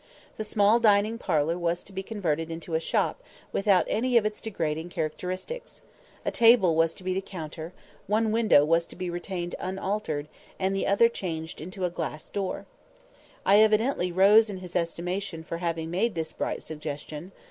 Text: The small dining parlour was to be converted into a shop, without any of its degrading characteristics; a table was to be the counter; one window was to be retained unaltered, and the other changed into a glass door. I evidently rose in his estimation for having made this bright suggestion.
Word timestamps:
The 0.37 0.43
small 0.43 0.79
dining 0.79 1.19
parlour 1.19 1.59
was 1.59 1.83
to 1.83 1.93
be 1.93 2.01
converted 2.01 2.49
into 2.49 2.73
a 2.73 2.79
shop, 2.79 3.21
without 3.51 3.85
any 3.87 4.17
of 4.17 4.25
its 4.25 4.41
degrading 4.41 4.89
characteristics; 4.89 5.81
a 6.25 6.31
table 6.31 6.73
was 6.75 6.95
to 6.95 7.03
be 7.03 7.13
the 7.13 7.21
counter; 7.21 7.71
one 8.07 8.31
window 8.31 8.65
was 8.65 8.87
to 8.87 8.95
be 8.95 9.11
retained 9.11 9.53
unaltered, 9.59 10.27
and 10.57 10.75
the 10.75 10.87
other 10.87 11.07
changed 11.07 11.61
into 11.61 11.85
a 11.85 11.91
glass 11.91 12.29
door. 12.29 12.65
I 13.45 13.59
evidently 13.59 14.11
rose 14.11 14.49
in 14.49 14.57
his 14.57 14.75
estimation 14.75 15.43
for 15.43 15.57
having 15.57 15.91
made 15.91 16.15
this 16.15 16.33
bright 16.33 16.63
suggestion. 16.63 17.31